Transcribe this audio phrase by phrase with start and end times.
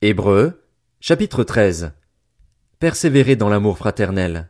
[0.00, 0.62] Hébreux,
[1.00, 1.90] chapitre 13.
[2.78, 4.48] Persévérez dans l'amour fraternel.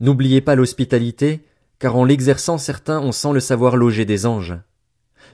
[0.00, 1.40] N'oubliez pas l'hospitalité,
[1.78, 4.54] car en l'exerçant certains on sent le savoir loger des anges.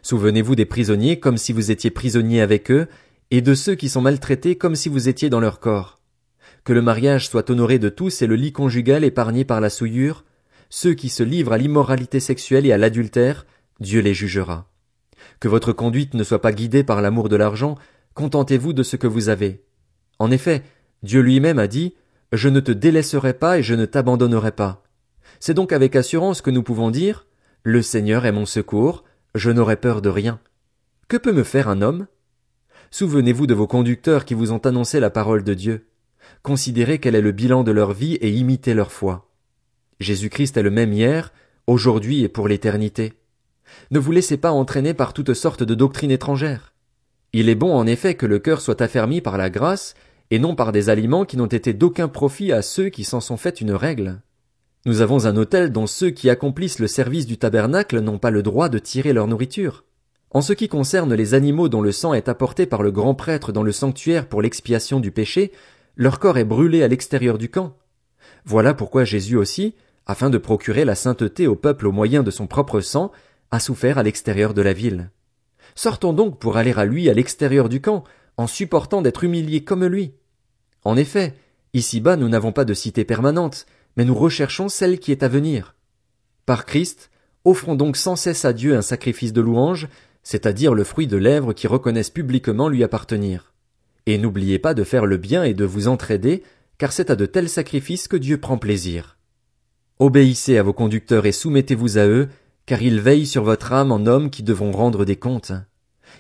[0.03, 2.87] Souvenez-vous des prisonniers comme si vous étiez prisonniers avec eux,
[3.33, 5.99] et de ceux qui sont maltraités comme si vous étiez dans leur corps.
[6.63, 10.25] Que le mariage soit honoré de tous et le lit conjugal épargné par la souillure,
[10.71, 13.45] ceux qui se livrent à l'immoralité sexuelle et à l'adultère,
[13.81, 14.71] Dieu les jugera.
[15.41, 17.77] Que votre conduite ne soit pas guidée par l'amour de l'argent,
[18.19, 19.63] contentez-vous de ce que vous avez.
[20.19, 20.65] En effet,
[21.05, 21.95] Dieu lui-même a dit,
[22.33, 24.83] Je ne te délaisserai pas et je ne t'abandonnerai pas.
[25.39, 27.29] C'est donc avec assurance que nous pouvons dire,
[27.63, 29.05] Le Seigneur est mon secours,
[29.37, 30.41] je n'aurai peur de rien.
[31.07, 32.09] Que peut me faire un homme?
[32.91, 35.87] Souvenez-vous de vos conducteurs qui vous ont annoncé la parole de Dieu.
[36.43, 39.31] Considérez quel est le bilan de leur vie et imitez leur foi.
[40.01, 41.33] Jésus-Christ est le même hier,
[41.69, 43.13] aujourd'hui et pour l'éternité.
[43.93, 46.75] Ne vous laissez pas entraîner par toutes sortes de doctrines étrangères.
[47.33, 49.95] Il est bon en effet que le cœur soit affermi par la grâce,
[50.31, 53.37] et non par des aliments qui n'ont été d'aucun profit à ceux qui s'en sont
[53.37, 54.21] fait une règle.
[54.87, 58.43] Nous avons un hôtel dont ceux qui accomplissent le service du tabernacle n'ont pas le
[58.43, 59.85] droit de tirer leur nourriture.
[60.31, 63.53] En ce qui concerne les animaux dont le sang est apporté par le grand prêtre
[63.53, 65.53] dans le sanctuaire pour l'expiation du péché,
[65.97, 67.77] leur corps est brûlé à l'extérieur du camp.
[68.45, 69.75] Voilà pourquoi Jésus aussi,
[70.07, 73.11] afin de procurer la sainteté au peuple au moyen de son propre sang,
[73.51, 75.11] a souffert à l'extérieur de la ville.
[75.75, 78.05] Sortons donc pour aller à lui à l'extérieur du camp,
[78.37, 80.13] en supportant d'être humiliés comme lui.
[80.85, 81.35] En effet,
[81.75, 85.75] ici-bas nous n'avons pas de cité permanente, mais nous recherchons celle qui est à venir.
[86.47, 87.11] Par Christ,
[87.45, 89.89] offrons donc sans cesse à Dieu un sacrifice de louange,
[90.23, 93.53] c'est-à-dire le fruit de lèvres qui reconnaissent publiquement lui appartenir.
[94.07, 96.43] Et n'oubliez pas de faire le bien et de vous entraider,
[96.79, 99.19] car c'est à de tels sacrifices que Dieu prend plaisir.
[99.99, 102.29] Obéissez à vos conducteurs et soumettez-vous à eux,
[102.69, 105.53] car ils veillent sur votre âme en hommes qui devront rendre des comptes.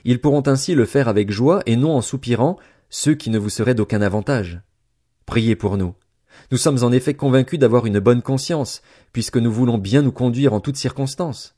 [0.06, 2.56] Ils pourront ainsi le faire avec joie et non en soupirant,
[2.88, 4.62] ceux qui ne vous seraient d'aucun avantage.
[5.26, 5.94] Priez pour nous.
[6.50, 8.80] Nous sommes en effet convaincus d'avoir une bonne conscience,
[9.12, 11.54] puisque nous voulons bien nous conduire en toutes circonstances.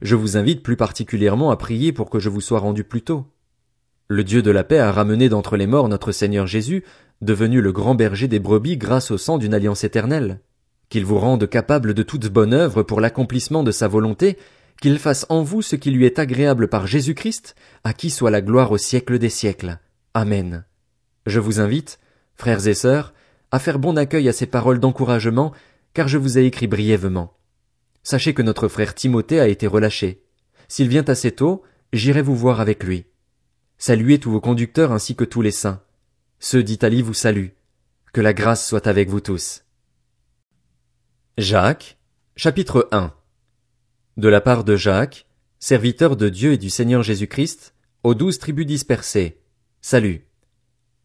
[0.00, 3.26] Je vous invite plus particulièrement à prier pour que je vous sois rendu plus tôt.
[4.08, 6.82] Le Dieu de la paix a ramené d'entre les morts notre Seigneur Jésus,
[7.20, 10.40] devenu le grand berger des brebis grâce au sang d'une alliance éternelle
[10.92, 14.36] qu'il vous rende capable de toute bonne œuvre pour l'accomplissement de sa volonté,
[14.78, 18.30] qu'il fasse en vous ce qui lui est agréable par Jésus Christ, à qui soit
[18.30, 19.78] la gloire au siècle des siècles.
[20.12, 20.66] Amen.
[21.24, 21.98] Je vous invite,
[22.34, 23.14] frères et sœurs,
[23.50, 25.52] à faire bon accueil à ces paroles d'encouragement,
[25.94, 27.38] car je vous ai écrit brièvement.
[28.02, 30.22] Sachez que notre frère Timothée a été relâché.
[30.68, 31.62] S'il vient assez tôt,
[31.94, 33.06] j'irai vous voir avec lui.
[33.78, 35.80] Saluez tous vos conducteurs ainsi que tous les saints.
[36.38, 37.54] Ceux d'Italie vous saluent.
[38.12, 39.62] Que la grâce soit avec vous tous.
[41.38, 41.96] Jacques,
[42.36, 43.10] chapitre 1
[44.18, 45.24] De la part de Jacques,
[45.60, 47.72] serviteur de Dieu et du Seigneur Jésus-Christ,
[48.02, 49.40] aux douze tribus dispersées.
[49.80, 50.26] Salut.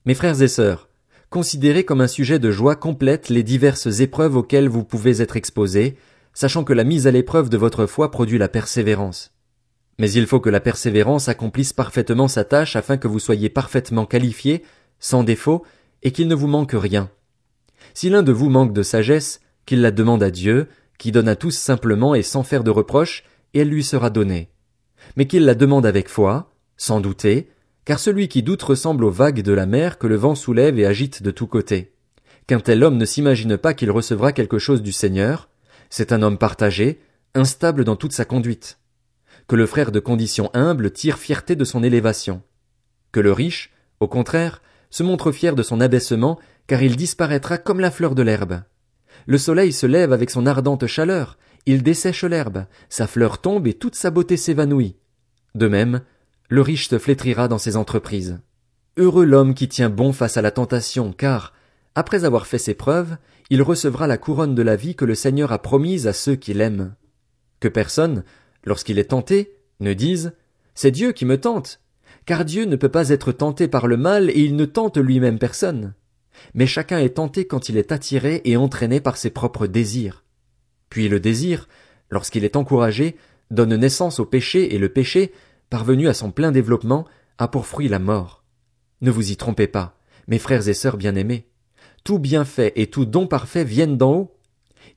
[0.04, 0.90] Mes frères et sœurs,
[1.30, 5.96] considérez comme un sujet de joie complète les diverses épreuves auxquelles vous pouvez être exposés,
[6.34, 9.32] sachant que la mise à l'épreuve de votre foi produit la persévérance.
[9.98, 14.06] Mais il faut que la persévérance accomplisse parfaitement sa tâche afin que vous soyez parfaitement
[14.06, 14.66] qualifiés,
[15.00, 15.64] sans défaut,
[16.04, 17.09] et qu'il ne vous manque rien.
[17.94, 20.67] Si l'un de vous manque de sagesse, qu'il la demande à Dieu,
[20.97, 23.23] qui donne à tous simplement et sans faire de reproches,
[23.53, 24.50] et elle lui sera donnée.
[25.16, 27.51] Mais qu'il la demande avec foi, sans douter,
[27.85, 30.85] car celui qui doute ressemble aux vagues de la mer que le vent soulève et
[30.85, 31.94] agite de tous côtés.
[32.47, 35.50] Qu'un tel homme ne s'imagine pas qu'il recevra quelque chose du Seigneur,
[35.89, 37.01] c'est un homme partagé,
[37.35, 38.79] instable dans toute sa conduite.
[39.47, 42.41] Que le frère de condition humble tire fierté de son élévation.
[43.11, 47.81] Que le riche, au contraire, se montre fier de son abaissement, car il disparaîtra comme
[47.81, 48.61] la fleur de l'herbe.
[49.25, 53.73] Le soleil se lève avec son ardente chaleur, il dessèche l'herbe, sa fleur tombe et
[53.73, 54.95] toute sa beauté s'évanouit.
[55.53, 56.01] De même,
[56.50, 58.39] le riche se flétrira dans ses entreprises.
[58.95, 61.53] Heureux l'homme qui tient bon face à la tentation, car,
[61.94, 63.17] après avoir fait ses preuves,
[63.50, 66.53] il recevra la couronne de la vie que le Seigneur a promise à ceux qui
[66.53, 66.95] l'aiment.
[67.59, 68.23] Que personne,
[68.63, 70.34] lorsqu'il est tenté, ne dise
[70.73, 71.81] C'est Dieu qui me tente,
[72.25, 75.38] car Dieu ne peut pas être tenté par le mal et il ne tente lui-même
[75.38, 75.93] personne
[76.53, 80.23] mais chacun est tenté quand il est attiré et entraîné par ses propres désirs.
[80.89, 81.67] Puis le désir,
[82.09, 83.16] lorsqu'il est encouragé,
[83.51, 85.31] donne naissance au péché et le péché,
[85.69, 87.05] parvenu à son plein développement,
[87.37, 88.43] a pour fruit la mort.
[89.01, 89.97] Ne vous y trompez pas,
[90.28, 91.47] mes frères et sœurs bien-aimés.
[92.03, 94.37] Tout bienfait et tout don parfait viennent d'en haut.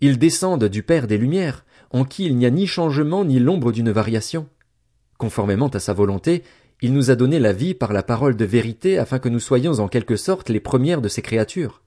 [0.01, 3.73] Ils descendent du Père des Lumières, en qui il n'y a ni changement ni l'ombre
[3.73, 4.49] d'une variation.
[5.19, 6.45] Conformément à sa volonté,
[6.83, 9.79] il nous a donné la vie par la parole de vérité afin que nous soyons
[9.81, 11.83] en quelque sorte les premières de ses créatures.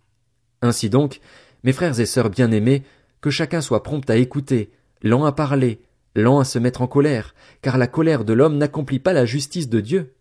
[0.62, 1.19] Ainsi donc,
[1.63, 2.84] mes frères et sœurs bien-aimés,
[3.22, 5.81] que chacun soit prompt à écouter, lent à parler,
[6.16, 9.69] lent à se mettre en colère, car la colère de l'homme n'accomplit pas la justice
[9.69, 10.13] de Dieu.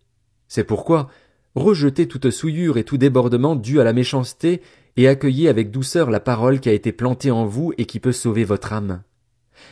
[0.47, 1.09] C'est pourquoi,
[1.55, 4.61] rejetez toute souillure et tout débordement dû à la méchanceté,
[4.97, 8.11] et accueillez avec douceur la parole qui a été plantée en vous et qui peut
[8.11, 9.01] sauver votre âme.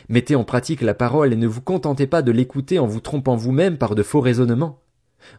[0.08, 3.36] Mettez en pratique la parole et ne vous contentez pas de l'écouter en vous trompant
[3.36, 4.80] vous-même par de faux raisonnements.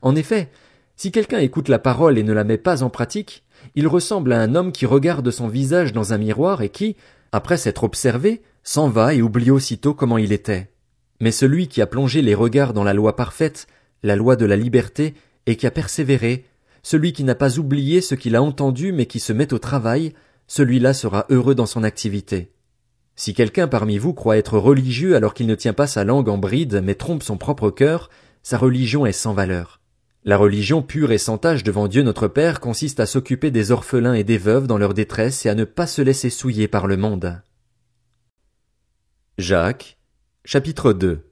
[0.02, 0.50] En effet,
[0.96, 3.44] si quelqu'un écoute la parole et ne la met pas en pratique,
[3.76, 6.96] il ressemble à un homme qui regarde son visage dans un miroir et qui,
[7.32, 10.70] après s'être observé, s'en va et oublie aussitôt comment il était.
[11.20, 13.68] Mais celui qui a plongé les regards dans la loi parfaite,
[14.04, 15.14] la loi de la liberté,
[15.46, 16.46] et qui a persévéré,
[16.84, 20.14] celui qui n'a pas oublié ce qu'il a entendu mais qui se met au travail,
[20.48, 22.52] celui-là sera heureux dans son activité.
[23.16, 26.38] Si quelqu'un parmi vous croit être religieux alors qu'il ne tient pas sa langue en
[26.38, 28.10] bride mais trompe son propre cœur,
[28.44, 29.80] sa religion est sans valeur.
[30.26, 34.14] La religion pure et sans tache devant Dieu notre Père consiste à s'occuper des orphelins
[34.14, 36.98] et des veuves dans leur détresse et à ne pas se laisser souiller par le
[36.98, 37.42] monde.
[39.38, 39.98] Jacques,
[40.46, 41.26] chapitre 2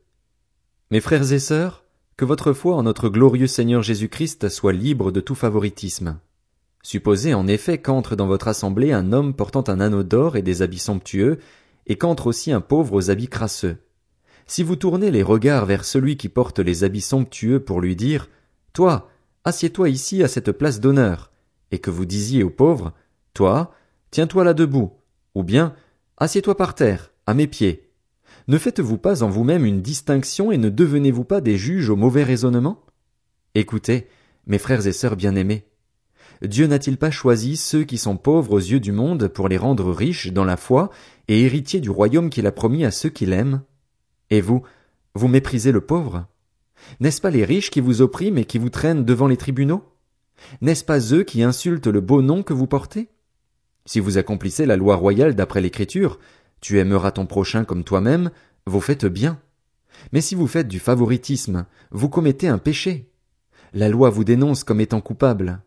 [0.90, 1.84] Mes frères et sœurs,
[2.18, 6.20] que votre foi en notre glorieux Seigneur Jésus-Christ soit libre de tout favoritisme.
[6.84, 10.62] Supposez en effet qu'entre dans votre assemblée un homme portant un anneau d'or et des
[10.62, 11.40] habits somptueux,
[11.88, 13.78] et qu'entre aussi un pauvre aux habits crasseux.
[14.48, 18.30] Si vous tournez les regards vers celui qui porte les habits somptueux pour lui dire
[18.74, 19.10] toi,
[19.44, 21.32] assieds-toi ici à cette place d'honneur,
[21.72, 22.94] et que vous disiez au pauvre,
[23.34, 23.74] Toi,
[24.12, 24.92] tiens-toi là debout,
[25.36, 25.74] ou bien,
[26.18, 27.90] assieds-toi par terre, à mes pieds.
[28.48, 32.24] Ne faites-vous pas en vous-même une distinction et ne devenez-vous pas des juges au mauvais
[32.24, 32.84] raisonnement?
[33.56, 34.08] Écoutez,
[34.48, 35.66] mes frères et sœurs bien-aimés.
[36.42, 39.92] Dieu n'a-t-il pas choisi ceux qui sont pauvres aux yeux du monde pour les rendre
[39.92, 40.90] riches dans la foi
[41.28, 43.62] et héritiers du royaume qu'il a promis à ceux qui l'aiment?
[44.32, 44.64] Et vous,
[45.14, 46.26] vous méprisez le pauvre?
[47.00, 49.84] N'est-ce pas les riches qui vous oppriment et qui vous traînent devant les tribunaux?
[50.62, 53.10] N'est-ce pas eux qui insultent le beau nom que vous portez?
[53.86, 56.18] Si vous accomplissez la loi royale d'après l'écriture,
[56.62, 58.32] tu aimeras ton prochain comme toi-même,
[58.66, 59.40] vous faites bien.
[60.14, 63.12] Mais si vous faites du favoritisme, vous commettez un péché.
[63.74, 65.62] La loi vous dénonce comme étant coupable.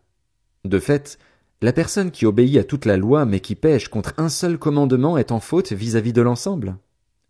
[0.63, 1.19] De fait,
[1.61, 5.17] la personne qui obéit à toute la loi mais qui pêche contre un seul commandement
[5.17, 6.77] est en faute vis-à-vis -vis de l'ensemble.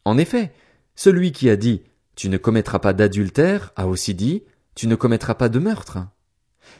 [0.05, 0.53] En effet,
[0.95, 1.83] celui qui a dit
[2.15, 4.43] tu ne commettras pas d'adultère a aussi dit
[4.73, 5.99] Tu ne commettras pas de meurtre.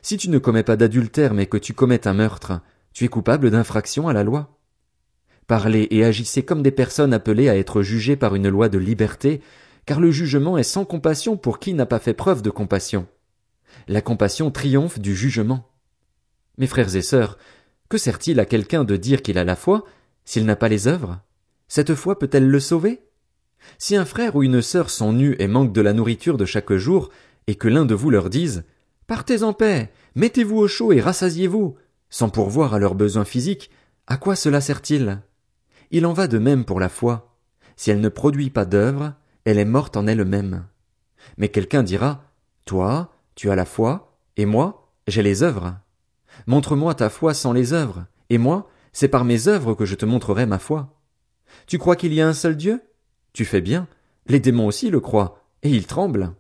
[0.01, 2.62] Si tu ne commets pas d'adultère mais que tu commets un meurtre,
[2.94, 4.57] tu es coupable d'infraction à la loi.
[5.47, 9.41] Parlez et agissez comme des personnes appelées à être jugées par une loi de liberté,
[9.85, 13.06] car le jugement est sans compassion pour qui n'a pas fait preuve de compassion.
[13.88, 15.69] La compassion triomphe du jugement.
[16.57, 17.38] Mes frères et sœurs,
[17.89, 19.83] que sert-il à quelqu'un de dire qu'il a la foi
[20.23, 21.19] s'il n'a pas les œuvres?
[21.67, 23.01] Cette foi peut-elle le sauver?
[23.77, 26.73] Si un frère ou une sœur sont nus et manquent de la nourriture de chaque
[26.73, 27.09] jour,
[27.47, 28.63] et que l'un de vous leur dise
[29.07, 31.75] Partez en paix, mettez-vous au chaud et rassasiez-vous,
[32.09, 33.69] sans pourvoir à leurs besoins physiques,
[34.07, 35.21] à quoi cela sert-il?
[35.91, 37.35] Il en va de même pour la foi.
[37.75, 39.13] Si elle ne produit pas d'œuvre,
[39.44, 40.65] elle est morte en elle-même.
[41.38, 42.23] Mais quelqu'un dira,
[42.65, 45.75] Toi, tu as la foi, et moi, j'ai les œuvres.
[46.47, 50.06] Montre-moi ta foi sans les œuvres, et moi, c'est par mes œuvres que je te
[50.06, 51.00] montrerai ma foi.
[51.67, 52.81] Tu crois qu'il y a un seul Dieu?
[53.36, 53.90] Tu fais bien,
[54.28, 56.32] les démons aussi le croient, et ils tremblent.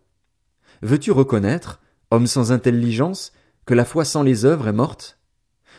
[0.81, 3.33] Veux-tu reconnaître, homme sans intelligence,
[3.65, 5.19] que la foi sans les œuvres est morte?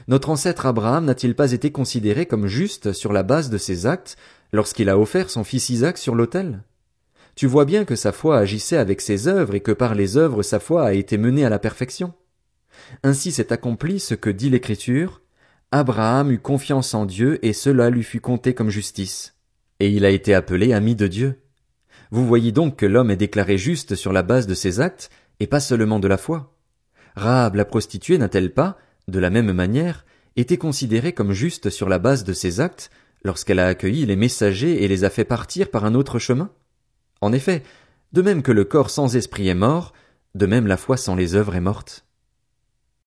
[0.09, 4.19] Notre ancêtre Abraham n'a-t-il pas été considéré comme juste sur la base de ses actes
[4.53, 6.63] lorsqu'il a offert son fils Isaac sur l'autel?
[7.35, 10.43] Tu vois bien que sa foi agissait avec ses œuvres et que par les œuvres
[10.43, 12.13] sa foi a été menée à la perfection.
[13.03, 15.23] Ainsi s'est accompli ce que dit l'Écriture,
[15.73, 19.36] Abraham eut confiance en Dieu et cela lui fut compté comme justice
[19.81, 21.41] et il a été appelé ami de Dieu.
[22.11, 25.47] Vous voyez donc que l'homme est déclaré juste sur la base de ses actes, et
[25.47, 26.55] pas seulement de la foi.
[27.15, 28.79] Rahab la prostituée n'a-t-elle pas,
[29.09, 30.05] de la même manière,
[30.37, 32.91] été considérée comme juste sur la base de ses actes,
[33.25, 36.51] lorsqu'elle a accueilli les messagers et les a fait partir par un autre chemin?
[37.21, 37.63] En effet,
[38.13, 39.93] de même que le corps sans esprit est mort,
[40.35, 42.06] de même la foi sans les œuvres est morte.